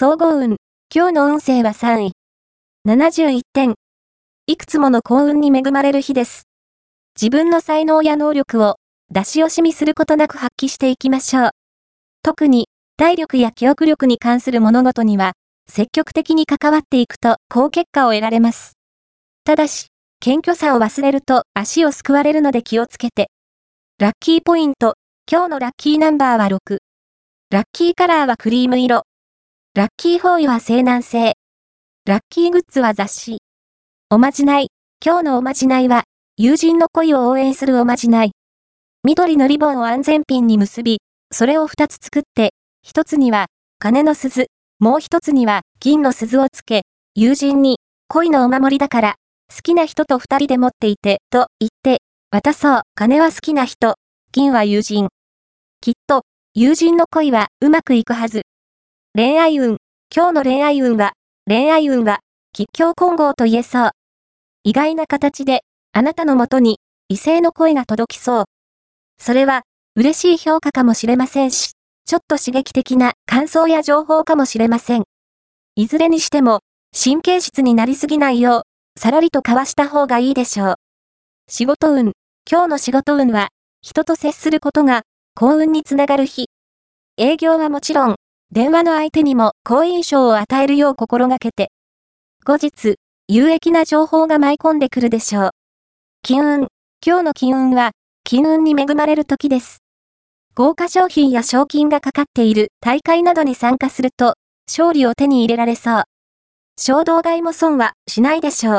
[0.00, 0.58] 総合運。
[0.94, 2.12] 今日の運勢は3位。
[2.86, 3.74] 71点。
[4.46, 6.44] いくつもの幸運に恵まれる日です。
[7.20, 8.76] 自分の才能や能力を
[9.10, 11.50] 出し惜しみすることなく発揮していきましょう。
[12.22, 15.32] 特に、体力や記憶力に関する物事には、
[15.68, 18.74] 積極的に関わっていくと高結果を得られます。
[19.42, 19.88] ただし、
[20.20, 23.32] 謙虚さを忘れると足をすくわれるので気をつけて。
[23.98, 24.94] ラッキーポイント。
[25.28, 26.78] 今日のラッキーナンバーは6。
[27.50, 29.07] ラッキーカラーはクリーム色。
[29.78, 31.34] ラッキーフォーイは西南西。
[32.04, 33.38] ラッキーグッズは雑誌。
[34.10, 34.72] おまじない。
[35.00, 36.02] 今日のおまじないは、
[36.36, 38.32] 友人の恋を応援するおまじない。
[39.04, 40.98] 緑のリボンを安全ピンに結び、
[41.30, 42.54] それを2つ作って、
[42.88, 43.46] 1つには、
[43.78, 44.46] 金の鈴、
[44.80, 46.82] もう1つには、銀の鈴をつけ、
[47.14, 47.76] 友人に、
[48.08, 49.14] 恋のお守りだから、
[49.48, 52.02] 好きな人と2人で持っていて、と言って、
[52.32, 53.94] 渡そう、金は好きな人、
[54.32, 55.06] 銀は友人。
[55.80, 56.22] きっと、
[56.54, 58.42] 友人の恋はうまくいくはず。
[59.20, 59.78] 恋愛運。
[60.14, 61.14] 今日の恋愛運は、
[61.44, 62.20] 恋愛運は、
[62.52, 63.90] 吉祥混合と言えそう。
[64.62, 68.44] 意外な形で、あなたのもとに、異性の声が届きそう。
[69.20, 69.62] それは、
[69.96, 71.72] 嬉しい評価かもしれませんし、
[72.06, 75.02] ちょっと刺激的な感想や情報かもしれません。
[75.74, 76.60] いずれにしても、
[76.94, 78.58] 神経質になりすぎないよ
[78.96, 80.74] う、さらりと交わした方がいいでしょう。
[81.48, 82.12] 仕事運。
[82.48, 83.48] 今日の仕事運は、
[83.82, 85.02] 人と接することが
[85.34, 86.46] 幸運につながる日。
[87.16, 88.14] 営業はもちろん、
[88.50, 91.70] 電話の相手にも好印象を与えるよう心がけて。
[92.46, 92.96] 後日、
[93.28, 95.50] 有益な情報が舞い込んでくるでしょう。
[96.22, 96.68] 金運。
[97.06, 97.90] 今日の金運は、
[98.24, 99.82] 金運に恵まれる時です。
[100.54, 104.34] 豪華商品や賞金がかかっている大会などに参加すると、
[104.66, 106.04] 勝利を手に入れられそう。
[106.78, 108.76] 衝動買いも損はしないでしょう。